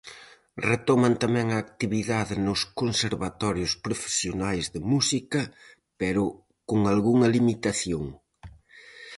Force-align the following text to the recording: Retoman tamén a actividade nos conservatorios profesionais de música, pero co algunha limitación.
Retoman 0.71 1.13
tamén 1.23 1.47
a 1.51 1.57
actividade 1.65 2.35
nos 2.47 2.61
conservatorios 2.81 3.71
profesionais 3.85 4.65
de 4.73 4.81
música, 4.91 5.41
pero 6.01 6.23
co 6.67 6.75
algunha 6.93 7.31
limitación. 7.35 8.03